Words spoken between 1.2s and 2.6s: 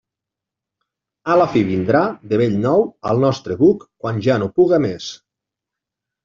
A la fi vindrà, de bell